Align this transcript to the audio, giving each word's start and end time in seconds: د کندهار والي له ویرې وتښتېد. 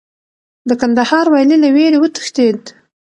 د 0.69 0.71
کندهار 0.81 1.25
والي 1.33 1.57
له 1.63 1.69
ویرې 1.75 1.97
وتښتېد. 1.99 2.61